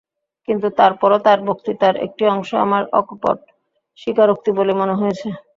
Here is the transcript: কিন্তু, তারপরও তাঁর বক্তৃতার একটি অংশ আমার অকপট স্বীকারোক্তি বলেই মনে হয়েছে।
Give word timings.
কিন্তু, 0.47 0.67
তারপরও 0.79 1.17
তাঁর 1.25 1.39
বক্তৃতার 1.47 1.95
একটি 2.05 2.23
অংশ 2.33 2.49
আমার 2.65 2.83
অকপট 2.99 3.37
স্বীকারোক্তি 3.99 4.49
বলেই 4.57 4.79
মনে 4.81 4.95
হয়েছে। 4.95 5.27